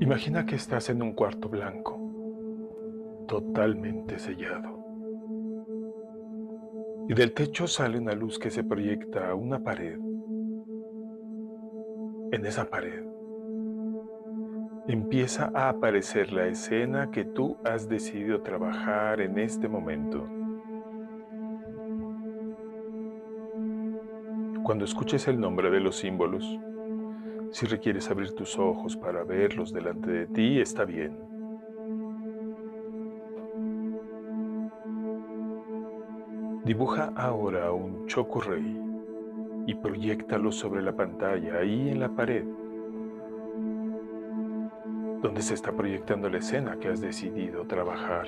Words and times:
Imagina 0.00 0.44
que 0.44 0.56
estás 0.56 0.90
en 0.90 1.02
un 1.02 1.12
cuarto 1.14 1.48
blanco, 1.48 1.98
totalmente 3.26 4.18
sellado. 4.18 4.84
Y 7.08 7.14
del 7.14 7.32
techo 7.32 7.66
sale 7.66 7.98
una 7.98 8.12
luz 8.12 8.38
que 8.38 8.50
se 8.50 8.62
proyecta 8.62 9.30
a 9.30 9.34
una 9.34 9.62
pared. 9.62 9.98
En 12.32 12.44
esa 12.44 12.68
pared 12.68 13.06
empieza 14.88 15.50
a 15.52 15.68
aparecer 15.70 16.32
la 16.32 16.46
escena 16.46 17.10
que 17.10 17.24
tú 17.24 17.56
has 17.64 17.88
decidido 17.88 18.42
trabajar 18.42 19.20
en 19.20 19.38
este 19.38 19.68
momento. 19.68 20.28
Cuando 24.62 24.84
escuches 24.84 25.26
el 25.26 25.40
nombre 25.40 25.70
de 25.70 25.80
los 25.80 25.96
símbolos, 25.96 26.58
si 27.56 27.64
requieres 27.64 28.10
abrir 28.10 28.34
tus 28.34 28.58
ojos 28.58 28.98
para 28.98 29.24
verlos 29.24 29.72
delante 29.72 30.10
de 30.10 30.26
ti, 30.26 30.60
está 30.60 30.84
bien. 30.84 31.16
Dibuja 36.66 37.14
ahora 37.16 37.72
un 37.72 38.06
chocorrey 38.08 38.78
y 39.66 39.74
proyectalo 39.74 40.52
sobre 40.52 40.82
la 40.82 40.94
pantalla, 40.94 41.56
ahí 41.56 41.88
en 41.88 42.00
la 42.00 42.10
pared, 42.10 42.44
donde 45.22 45.40
se 45.40 45.54
está 45.54 45.72
proyectando 45.72 46.28
la 46.28 46.36
escena 46.36 46.76
que 46.78 46.88
has 46.88 47.00
decidido 47.00 47.64
trabajar. 47.66 48.26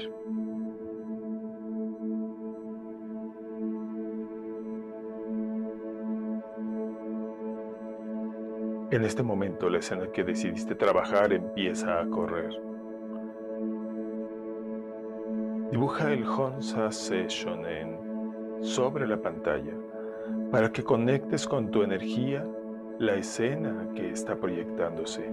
En 8.91 9.05
este 9.05 9.23
momento 9.23 9.69
la 9.69 9.81
escena 9.81 10.06
que 10.11 10.25
decidiste 10.25 10.75
trabajar 10.75 11.34
empieza 11.34 12.00
a 12.00 12.08
correr. 12.08 12.58
Dibuja 15.70 16.11
el 16.11 16.25
Honsa 16.25 16.91
Sessionen 16.91 17.98
sobre 18.62 19.06
la 19.06 19.19
pantalla 19.19 19.75
para 20.50 20.72
que 20.72 20.83
conectes 20.83 21.47
con 21.47 21.70
tu 21.70 21.83
energía 21.83 22.47
la 22.98 23.16
escena 23.16 23.91
que 23.94 24.09
está 24.09 24.36
proyectándose 24.36 25.31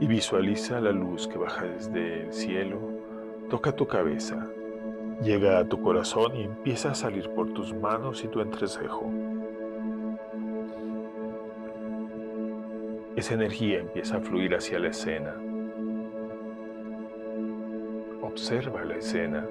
y 0.00 0.06
visualiza 0.06 0.80
la 0.80 0.92
luz 0.92 1.28
que 1.28 1.36
baja 1.36 1.66
desde 1.66 2.22
el 2.22 2.32
cielo, 2.32 2.80
toca 3.50 3.72
tu 3.72 3.86
cabeza, 3.86 4.48
llega 5.22 5.58
a 5.58 5.68
tu 5.68 5.82
corazón 5.82 6.34
y 6.34 6.44
empieza 6.44 6.92
a 6.92 6.94
salir 6.94 7.28
por 7.28 7.52
tus 7.52 7.74
manos 7.74 8.24
y 8.24 8.28
tu 8.28 8.40
entrecejo. 8.40 9.12
Esa 13.16 13.34
energía 13.34 13.78
empieza 13.78 14.16
a 14.16 14.20
fluir 14.20 14.54
hacia 14.56 14.78
la 14.80 14.88
escena. 14.88 15.36
Observa 18.22 18.84
la 18.84 18.96
escena. 18.96 19.46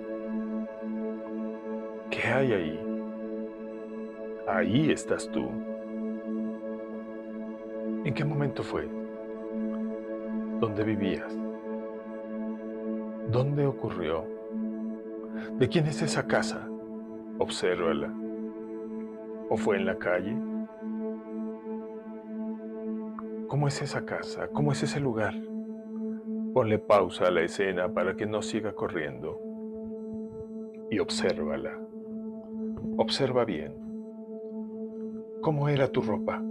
¿Qué 2.10 2.28
hay 2.28 2.52
ahí? 2.52 2.80
Ahí 4.48 4.92
estás 4.92 5.30
tú. 5.30 5.50
¿En 8.04 8.14
qué 8.14 8.26
momento 8.26 8.64
fue? 8.64 8.90
¿Dónde 10.60 10.84
vivías? 10.84 11.34
¿Dónde 13.30 13.66
ocurrió? 13.66 14.26
¿De 15.58 15.70
quién 15.70 15.88
es 15.88 16.02
esa 16.02 16.28
casa? 16.28 16.68
Obsérvala. 17.40 18.14
¿O 19.50 19.56
fue 19.56 19.78
en 19.78 19.86
la 19.86 19.98
calle? 19.98 20.36
¿Cómo 23.54 23.68
es 23.68 23.84
esa 23.84 24.04
casa? 24.04 24.48
¿Cómo 24.48 24.72
es 24.72 24.82
ese 24.82 25.00
lugar? 25.00 25.36
Ponle 26.56 26.80
pausa 26.80 27.28
a 27.28 27.30
la 27.30 27.42
escena 27.42 27.88
para 27.94 28.16
que 28.16 28.26
no 28.26 28.42
siga 28.42 28.74
corriendo 28.74 29.40
y 30.90 30.98
obsérvala. 30.98 31.80
Observa 32.98 33.46
bien. 33.46 33.76
¿Cómo 35.42 35.70
era 35.70 35.88
tu 35.88 36.02
ropa? 36.02 36.42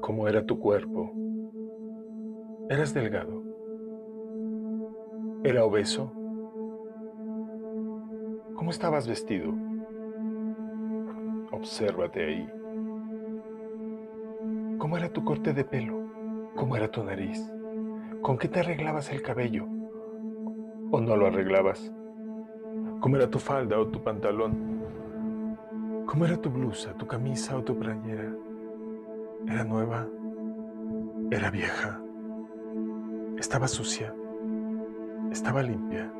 ¿Cómo 0.00 0.26
era 0.26 0.46
tu 0.46 0.58
cuerpo? 0.58 1.12
¿Eras 2.70 2.94
delgado? 2.94 3.42
¿Era 5.44 5.66
obeso? 5.66 6.10
¿Cómo 8.54 8.70
estabas 8.70 9.06
vestido? 9.06 9.63
Obsérvate 11.54 12.24
ahí. 12.24 12.50
¿Cómo 14.76 14.96
era 14.96 15.08
tu 15.08 15.24
corte 15.24 15.52
de 15.52 15.64
pelo? 15.64 16.50
¿Cómo 16.56 16.74
era 16.74 16.90
tu 16.90 17.04
nariz? 17.04 17.40
¿Con 18.22 18.36
qué 18.38 18.48
te 18.48 18.58
arreglabas 18.58 19.12
el 19.12 19.22
cabello? 19.22 19.64
¿O 20.90 21.00
no 21.00 21.16
lo 21.16 21.28
arreglabas? 21.28 21.92
¿Cómo 22.98 23.14
era 23.14 23.30
tu 23.30 23.38
falda 23.38 23.78
o 23.78 23.86
tu 23.86 24.02
pantalón? 24.02 24.84
¿Cómo 26.06 26.24
era 26.24 26.36
tu 26.36 26.50
blusa, 26.50 26.92
tu 26.94 27.06
camisa 27.06 27.56
o 27.56 27.62
tu 27.62 27.78
playera? 27.78 28.34
¿Era 29.46 29.62
nueva? 29.62 30.08
¿Era 31.30 31.52
vieja? 31.52 32.00
¿Estaba 33.38 33.68
sucia? 33.68 34.12
¿Estaba 35.30 35.62
limpia? 35.62 36.12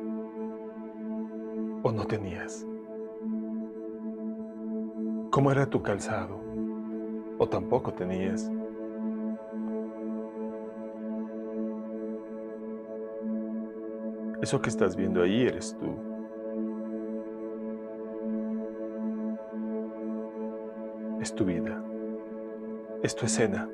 ¿O 1.83 1.91
no 1.91 2.05
tenías? 2.05 2.65
¿Cómo 5.35 5.51
era 5.51 5.65
tu 5.65 5.81
calzado? 5.81 6.39
¿O 7.37 7.45
tampoco 7.45 7.91
tenías? 7.91 8.49
Eso 14.41 14.61
que 14.61 14.69
estás 14.69 14.95
viendo 14.95 15.21
ahí 15.21 15.45
eres 15.45 15.75
tú. 15.77 15.87
Es 21.19 21.35
tu 21.35 21.43
vida. 21.43 21.83
Es 23.03 23.13
tu 23.13 23.25
escena. 23.25 23.69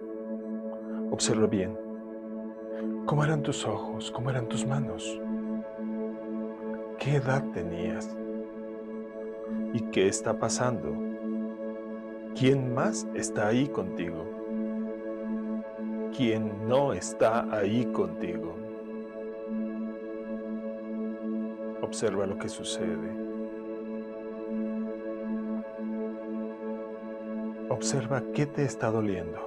Observa 1.11 1.45
bien. 1.45 1.77
¿Cómo 3.05 3.23
eran 3.23 3.43
tus 3.43 3.67
ojos? 3.67 4.09
¿Cómo 4.09 4.31
eran 4.31 4.47
tus 4.47 4.65
manos? 4.65 5.21
¿Qué 6.97 7.17
edad 7.17 7.43
tenías? 7.53 8.17
¿Y 9.73 9.81
qué 9.91 10.07
está 10.07 10.39
pasando? 10.39 11.10
¿Quién 12.37 12.73
más 12.73 13.07
está 13.13 13.47
ahí 13.47 13.67
contigo? 13.67 14.25
¿Quién 16.15 16.67
no 16.67 16.93
está 16.93 17.47
ahí 17.55 17.85
contigo? 17.85 18.55
Observa 21.81 22.25
lo 22.25 22.37
que 22.37 22.49
sucede. 22.49 23.11
Observa 27.69 28.23
qué 28.33 28.45
te 28.45 28.63
está 28.63 28.91
doliendo. 28.91 29.39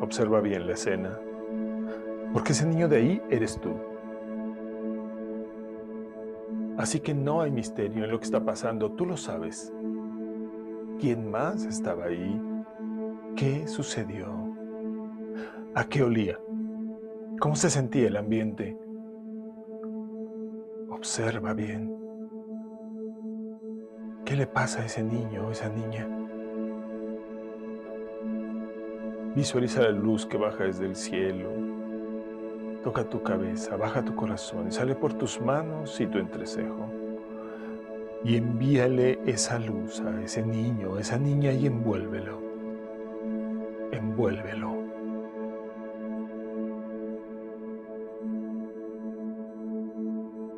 Observa 0.00 0.40
bien 0.40 0.66
la 0.66 0.74
escena, 0.74 1.18
porque 2.32 2.52
ese 2.52 2.66
niño 2.66 2.88
de 2.88 2.96
ahí 2.96 3.22
eres 3.30 3.60
tú. 3.60 3.91
Así 6.82 6.98
que 6.98 7.14
no 7.14 7.42
hay 7.42 7.52
misterio 7.52 8.02
en 8.02 8.10
lo 8.10 8.18
que 8.18 8.24
está 8.24 8.44
pasando, 8.44 8.90
tú 8.90 9.06
lo 9.06 9.16
sabes. 9.16 9.72
¿Quién 10.98 11.30
más 11.30 11.64
estaba 11.64 12.06
ahí? 12.06 12.42
¿Qué 13.36 13.68
sucedió? 13.68 14.26
¿A 15.76 15.84
qué 15.84 16.02
olía? 16.02 16.40
¿Cómo 17.38 17.54
se 17.54 17.70
sentía 17.70 18.08
el 18.08 18.16
ambiente? 18.16 18.76
Observa 20.90 21.54
bien. 21.54 21.96
¿Qué 24.24 24.34
le 24.34 24.48
pasa 24.48 24.82
a 24.82 24.86
ese 24.86 25.04
niño 25.04 25.46
o 25.46 25.50
esa 25.52 25.68
niña? 25.68 26.08
Visualiza 29.36 29.82
la 29.82 29.90
luz 29.92 30.26
que 30.26 30.36
baja 30.36 30.64
desde 30.64 30.86
el 30.86 30.96
cielo, 30.96 31.48
Toca 32.82 33.04
tu 33.04 33.22
cabeza, 33.22 33.76
baja 33.76 34.04
tu 34.04 34.16
corazón 34.16 34.66
y 34.66 34.72
sale 34.72 34.96
por 34.96 35.14
tus 35.14 35.40
manos 35.40 36.00
y 36.00 36.06
tu 36.06 36.18
entrecejo. 36.18 36.88
Y 38.24 38.36
envíale 38.36 39.20
esa 39.24 39.60
luz 39.60 40.00
a 40.00 40.20
ese 40.22 40.44
niño, 40.44 40.96
a 40.96 41.00
esa 41.00 41.16
niña 41.16 41.52
y 41.52 41.66
envuélvelo. 41.66 42.40
Envuélvelo. 43.92 44.82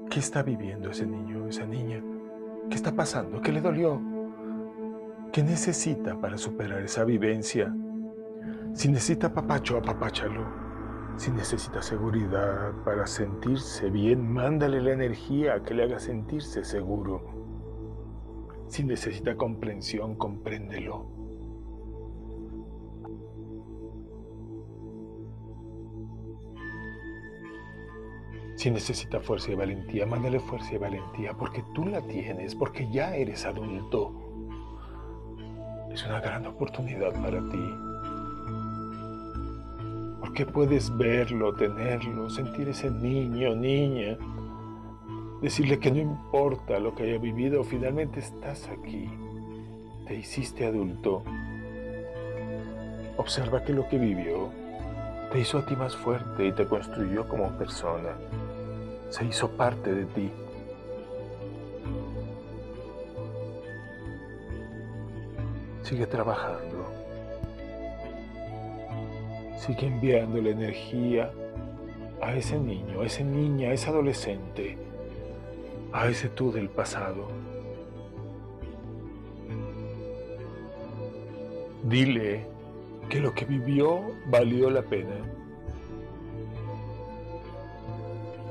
¿Qué 0.09 0.21
está 0.21 0.43
viviendo 0.43 0.91
ese 0.91 1.07
niño, 1.07 1.47
esa 1.49 1.67
niña? 1.67 2.03
¿Qué 2.71 2.77
está 2.77 2.93
pasando? 2.93 3.43
¿Qué 3.43 3.53
le 3.53 3.61
dolió? 3.61 4.01
¿Qué 5.31 5.43
necesita 5.43 6.19
para 6.19 6.39
superar 6.39 6.81
esa 6.83 7.05
vivencia? 7.05 7.75
Si 8.73 8.89
necesita 8.89 9.33
papacho, 9.35 9.77
apapáchalo. 9.77 10.64
Si 11.17 11.31
necesita 11.31 11.81
seguridad 11.81 12.73
para 12.85 13.07
sentirse 13.07 13.89
bien, 13.89 14.33
mándale 14.33 14.81
la 14.81 14.93
energía 14.93 15.63
que 15.63 15.73
le 15.73 15.85
haga 15.85 15.99
sentirse 15.99 16.65
seguro. 16.65 17.23
Si 18.69 18.83
necesita 18.83 19.37
comprensión, 19.37 20.17
compréndelo. 20.17 21.07
Si 28.57 28.71
necesita 28.71 29.21
fuerza 29.21 29.53
y 29.53 29.55
valentía, 29.55 30.07
mándale 30.07 30.41
fuerza 30.41 30.75
y 30.75 30.79
valentía 30.79 31.35
porque 31.35 31.65
tú 31.75 31.85
la 31.85 32.01
tienes, 32.03 32.55
porque 32.55 32.91
ya 32.91 33.15
eres 33.15 33.45
adulto. 33.45 34.13
Es 35.93 36.05
una 36.07 36.21
gran 36.21 36.47
oportunidad 36.47 37.13
para 37.13 37.41
ti. 37.49 37.94
Porque 40.35 40.51
puedes 40.51 40.97
verlo, 40.97 41.55
tenerlo, 41.55 42.29
sentir 42.29 42.69
ese 42.69 42.91
niño, 42.91 43.55
niña 43.55 44.19
decirle 45.41 45.79
que 45.79 45.93
no 45.93 45.99
importa 45.99 46.81
lo 46.81 46.93
que 46.93 47.05
haya 47.05 47.19
vivido, 47.19 47.63
finalmente 47.63 48.19
estás 48.19 48.69
aquí, 48.69 49.09
te 50.09 50.17
hiciste 50.17 50.67
adulto. 50.67 51.23
Observa 53.17 53.63
que 53.63 53.73
lo 53.73 53.89
que 53.89 53.97
vivió 53.97 54.51
te 55.31 55.39
hizo 55.39 55.59
a 55.59 55.67
ti 55.67 55.77
más 55.77 55.95
fuerte 55.95 56.47
y 56.47 56.51
te 56.51 56.67
construyó 56.67 57.29
como 57.29 57.57
persona, 57.57 58.17
se 59.11 59.27
hizo 59.27 59.49
parte 59.51 59.95
de 59.95 60.05
ti. 60.07 60.33
Sigue 65.85 66.09
trabajando. 66.09 66.84
Sigue 69.57 69.87
enviando 69.87 70.41
la 70.41 70.51
energía 70.51 71.31
a 72.21 72.35
ese 72.35 72.59
niño, 72.59 73.01
a 73.01 73.07
esa 73.07 73.23
niña, 73.23 73.71
a 73.71 73.73
ese 73.73 73.91
adolescente 73.91 74.79
a 75.95 76.09
ese 76.09 76.29
tú 76.29 76.51
del 76.51 76.69
pasado. 76.69 77.29
Dile 81.85 82.45
que 83.09 83.21
lo 83.21 83.33
que 83.33 83.45
vivió 83.45 84.03
valió 84.27 84.71
la 84.71 84.83
pena. 84.83 85.15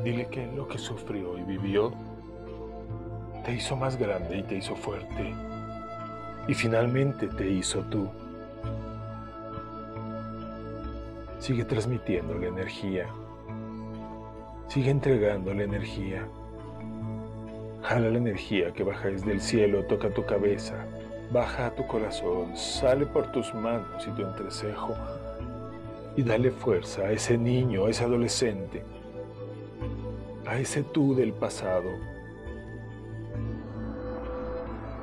Dile 0.05 0.27
que 0.27 0.47
lo 0.47 0.69
que 0.69 0.77
sufrió 0.77 1.37
y 1.37 1.43
vivió 1.43 1.91
te 3.43 3.55
hizo 3.55 3.75
más 3.75 3.97
grande 3.97 4.37
y 4.37 4.43
te 4.43 4.55
hizo 4.55 4.73
fuerte. 4.77 5.33
Y 6.47 6.53
finalmente 6.53 7.27
te 7.27 7.49
hizo 7.49 7.81
tú. 7.89 8.09
Sigue 11.43 11.65
transmitiendo 11.65 12.35
la 12.35 12.47
energía. 12.47 13.05
Sigue 14.69 14.91
entregando 14.91 15.53
la 15.53 15.63
energía. 15.63 16.25
Jala 17.81 18.11
la 18.11 18.17
energía 18.17 18.71
que 18.71 18.85
baja 18.85 19.09
desde 19.09 19.33
el 19.33 19.41
cielo, 19.41 19.83
toca 19.83 20.09
tu 20.09 20.25
cabeza, 20.25 20.85
baja 21.33 21.65
a 21.65 21.75
tu 21.75 21.85
corazón, 21.85 22.55
sale 22.55 23.05
por 23.05 23.29
tus 23.33 23.53
manos 23.55 24.07
y 24.07 24.11
tu 24.11 24.21
entrecejo 24.21 24.95
y 26.15 26.23
dale 26.23 26.49
fuerza 26.49 27.01
a 27.01 27.11
ese 27.11 27.37
niño, 27.37 27.87
a 27.87 27.89
ese 27.89 28.05
adolescente, 28.05 28.81
a 30.47 30.57
ese 30.57 30.81
tú 30.81 31.13
del 31.13 31.33
pasado. 31.33 31.89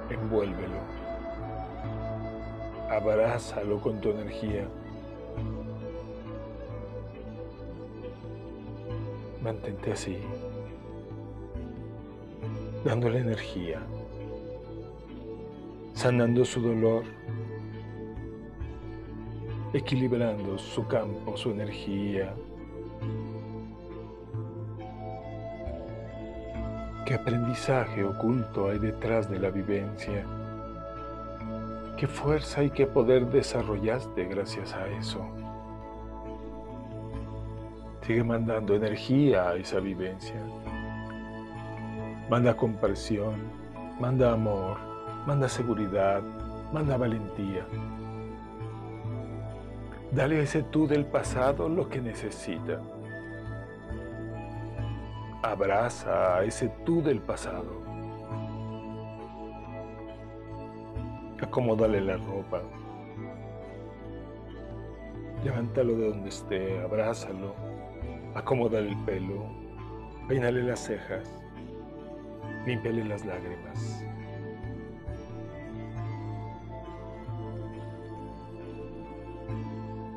Envuélvelo, 0.09 0.81
abrázalo 2.89 3.79
con 3.79 4.01
tu 4.01 4.09
energía. 4.09 4.67
Mantente 9.43 9.93
así 9.93 10.19
dándole 12.85 13.19
energía, 13.19 13.83
sanando 15.93 16.45
su 16.45 16.63
dolor, 16.63 17.05
equilibrando 19.73 20.59
su 20.59 20.87
campo, 20.87 21.37
su 21.37 21.51
energía. 21.51 22.35
¿Qué 27.05 27.15
aprendizaje 27.15 28.05
oculto 28.05 28.71
hay 28.71 28.79
detrás 28.79 29.29
de 29.29 29.39
la 29.39 29.51
vivencia? 29.51 30.25
¿Qué 31.97 32.07
fuerza 32.07 32.63
y 32.63 32.71
qué 32.71 32.87
poder 32.87 33.27
desarrollaste 33.27 34.25
gracias 34.25 34.73
a 34.73 34.89
eso? 34.89 35.40
Sigue 38.11 38.25
mandando 38.25 38.75
energía 38.75 39.51
a 39.51 39.55
esa 39.55 39.79
vivencia. 39.79 40.35
Manda 42.29 42.57
compasión, 42.57 43.37
manda 44.01 44.33
amor, 44.33 44.79
manda 45.29 45.49
seguridad, 45.49 46.21
manda 46.73 46.97
valentía. 46.97 47.65
Dale 50.11 50.41
a 50.41 50.43
ese 50.43 50.65
tú 50.65 50.89
del 50.89 51.07
pasado 51.07 51.69
lo 51.69 51.89
que 51.89 52.01
necesita. 52.01 52.81
Abraza 55.45 56.39
a 56.39 56.43
ese 56.43 56.69
tú 56.85 57.01
del 57.05 57.21
pasado. 57.21 57.81
Acomódale 61.41 62.01
la 62.01 62.17
ropa. 62.17 62.61
Levántalo 65.45 65.95
de 65.95 66.09
donde 66.09 66.29
esté, 66.29 66.81
abrázalo. 66.81 67.70
Acomódale 68.35 68.91
el 68.91 68.97
pelo. 68.99 69.47
Peínale 70.29 70.63
las 70.63 70.81
cejas. 70.81 71.29
Límpiale 72.67 73.05
las 73.05 73.25
lágrimas. 73.25 74.05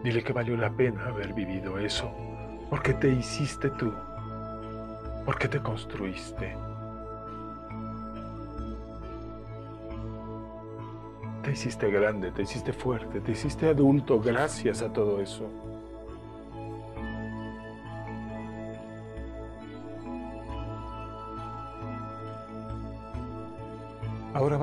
Dile 0.03 0.21
que 0.21 0.33
valió 0.33 0.57
la 0.57 0.69
pena 0.69 1.05
haber 1.05 1.33
vivido 1.33 1.79
eso, 1.79 2.11
porque 2.69 2.93
te 2.93 3.07
hiciste 3.07 3.69
tú, 3.69 3.93
porque 5.25 5.47
te 5.47 5.61
construiste. 5.61 6.53
Te 11.41 11.51
hiciste 11.51 11.89
grande, 11.89 12.31
te 12.31 12.41
hiciste 12.41 12.73
fuerte, 12.73 13.21
te 13.21 13.31
hiciste 13.31 13.69
adulto 13.69 14.19
gracias 14.19 14.81
a 14.81 14.91
todo 14.91 15.21
eso. 15.21 15.49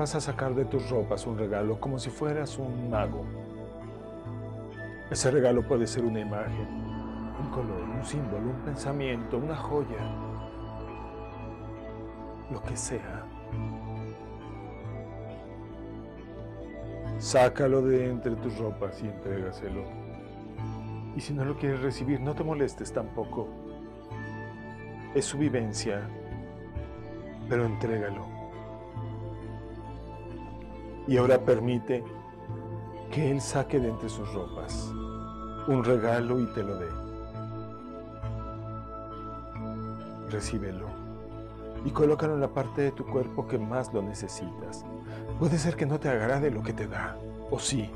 Vas 0.01 0.15
a 0.15 0.19
sacar 0.19 0.55
de 0.55 0.65
tus 0.65 0.89
ropas 0.89 1.27
un 1.27 1.37
regalo 1.37 1.79
como 1.79 1.99
si 1.99 2.09
fueras 2.09 2.57
un 2.57 2.89
mago. 2.89 3.23
Ese 5.11 5.29
regalo 5.29 5.61
puede 5.61 5.85
ser 5.85 6.03
una 6.03 6.19
imagen, 6.19 6.67
un 7.39 7.51
color, 7.51 7.83
un 7.83 8.03
símbolo, 8.03 8.49
un 8.49 8.61
pensamiento, 8.65 9.37
una 9.37 9.55
joya, 9.55 9.99
lo 12.49 12.63
que 12.63 12.75
sea. 12.75 13.27
Sácalo 17.19 17.83
de 17.83 18.09
entre 18.09 18.35
tus 18.37 18.57
ropas 18.57 18.99
y 19.03 19.07
entrégaselo. 19.07 19.83
Y 21.15 21.21
si 21.21 21.31
no 21.31 21.45
lo 21.45 21.57
quieres 21.57 21.79
recibir, 21.83 22.19
no 22.21 22.33
te 22.33 22.43
molestes 22.43 22.91
tampoco. 22.91 23.47
Es 25.13 25.25
su 25.25 25.37
vivencia, 25.37 26.01
pero 27.47 27.67
entrégalo. 27.67 28.40
Y 31.11 31.17
ahora 31.17 31.43
permite 31.43 32.05
que 33.11 33.31
Él 33.31 33.41
saque 33.41 33.81
de 33.81 33.89
entre 33.89 34.07
sus 34.07 34.33
ropas 34.33 34.93
un 35.67 35.83
regalo 35.83 36.39
y 36.39 36.45
te 36.53 36.63
lo 36.63 36.77
dé. 36.77 36.87
Recíbelo 40.29 40.87
y 41.83 41.91
colócalo 41.91 42.35
en 42.35 42.39
la 42.39 42.47
parte 42.47 42.83
de 42.83 42.91
tu 42.93 43.05
cuerpo 43.05 43.45
que 43.45 43.57
más 43.57 43.93
lo 43.93 44.01
necesitas. 44.01 44.85
Puede 45.37 45.57
ser 45.57 45.75
que 45.75 45.85
no 45.85 45.99
te 45.99 46.07
agrade 46.07 46.49
lo 46.49 46.63
que 46.63 46.71
te 46.71 46.87
da, 46.87 47.17
o 47.49 47.59
sí, 47.59 47.89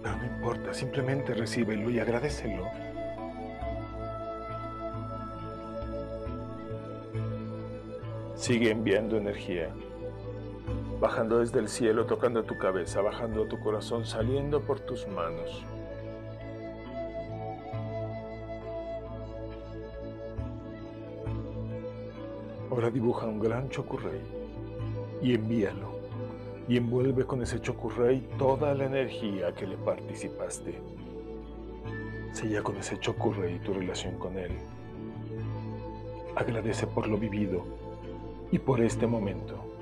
pero 0.00 0.16
no 0.16 0.24
importa, 0.24 0.72
simplemente 0.72 1.34
recíbelo 1.34 1.90
y 1.90 1.98
agradecelo. 1.98 2.62
Sigue 8.36 8.70
enviando 8.70 9.16
energía 9.16 9.74
bajando 11.00 11.38
desde 11.38 11.60
el 11.60 11.68
cielo, 11.68 12.06
tocando 12.06 12.42
tu 12.42 12.58
cabeza, 12.58 13.00
bajando 13.00 13.46
tu 13.46 13.60
corazón, 13.60 14.04
saliendo 14.04 14.60
por 14.60 14.80
tus 14.80 15.06
manos. 15.06 15.64
Ahora 22.70 22.90
dibuja 22.90 23.26
un 23.26 23.40
gran 23.40 23.68
chocurrey 23.70 24.20
y 25.22 25.34
envíalo 25.34 25.98
y 26.68 26.76
envuelve 26.76 27.24
con 27.24 27.42
ese 27.42 27.60
chocurrey 27.60 28.28
toda 28.36 28.74
la 28.74 28.84
energía 28.84 29.54
que 29.54 29.66
le 29.66 29.76
participaste. 29.76 30.80
Sella 32.32 32.62
con 32.62 32.76
ese 32.76 32.98
chocurrey 33.00 33.58
tu 33.60 33.72
relación 33.72 34.18
con 34.18 34.36
él. 34.36 34.52
Agradece 36.36 36.86
por 36.86 37.08
lo 37.08 37.16
vivido 37.16 37.64
y 38.50 38.58
por 38.58 38.80
este 38.80 39.06
momento. 39.06 39.77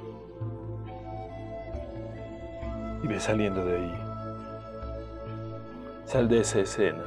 Y 3.03 3.07
ve 3.07 3.21
saliendo 3.21 3.65
de 3.65 3.77
ahí. 3.77 3.95
Sal 6.05 6.29
de 6.29 6.41
esa 6.41 6.61
escena, 6.61 7.05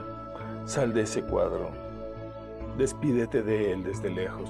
sal 0.65 0.93
de 0.93 1.01
ese 1.01 1.23
cuadro, 1.23 1.69
despídete 2.77 3.41
de 3.41 3.71
él 3.71 3.83
desde 3.83 4.09
lejos. 4.09 4.49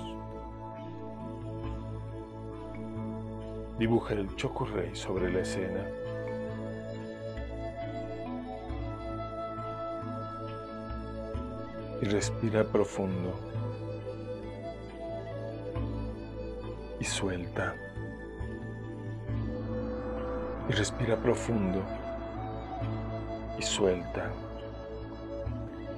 Dibuja 3.77 4.13
el 4.13 4.35
Chokurrey 4.35 4.95
sobre 4.95 5.31
la 5.31 5.39
escena. 5.39 5.87
Y 12.01 12.05
respira 12.05 12.65
profundo. 12.65 13.39
Y 16.99 17.05
suelta. 17.05 17.75
Y 20.69 20.71
respira 20.71 21.17
profundo. 21.17 21.81
Y 23.57 23.61
suelta. 23.63 24.31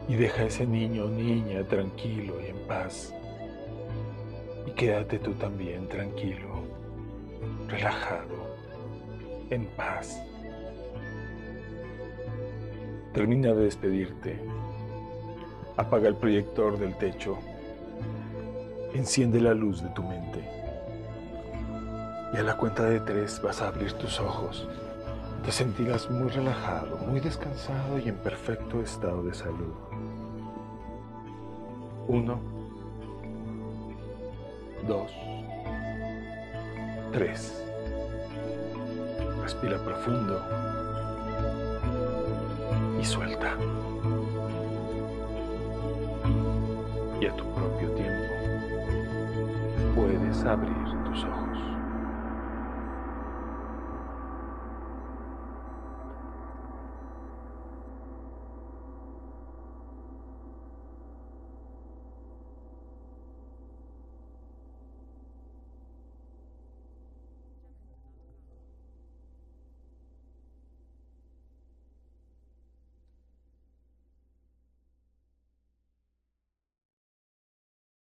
Y 0.07 0.15
deja 0.15 0.43
a 0.43 0.45
ese 0.45 0.65
niño 0.65 1.05
o 1.05 1.09
niña 1.09 1.63
tranquilo 1.63 2.41
y 2.41 2.47
en 2.47 2.67
paz. 2.67 3.13
Y 4.65 4.71
quédate 4.71 5.19
tú 5.19 5.33
también 5.33 5.87
tranquilo 5.87 6.81
relajado, 7.71 8.57
en 9.49 9.65
paz. 9.65 10.21
Termina 13.13 13.53
de 13.53 13.63
despedirte. 13.63 14.39
Apaga 15.77 16.07
el 16.07 16.15
proyector 16.15 16.77
del 16.77 16.95
techo. 16.97 17.37
Enciende 18.93 19.39
la 19.39 19.53
luz 19.53 19.81
de 19.81 19.89
tu 19.89 20.03
mente. 20.03 20.60
Y 22.33 22.37
a 22.37 22.43
la 22.43 22.55
cuenta 22.55 22.83
de 22.83 22.99
tres 23.01 23.41
vas 23.41 23.61
a 23.61 23.67
abrir 23.67 23.93
tus 23.93 24.19
ojos. 24.19 24.67
Te 25.43 25.51
sentirás 25.51 26.09
muy 26.09 26.29
relajado, 26.29 26.97
muy 26.97 27.19
descansado 27.19 27.97
y 27.97 28.07
en 28.07 28.15
perfecto 28.15 28.81
estado 28.81 29.23
de 29.23 29.33
salud. 29.33 29.73
Uno, 32.07 32.39
dos, 34.87 35.11
tres. 37.11 37.63
Respira 39.41 39.77
profundo 39.83 40.41
y 42.99 43.05
suelta. 43.05 43.55
Y 47.19 47.25
a 47.25 47.35
tu 47.35 47.43
propio 47.53 47.91
tiempo 47.91 48.33
puedes 49.95 50.43
abrir 50.43 51.03
tus 51.05 51.23
ojos. 51.25 51.50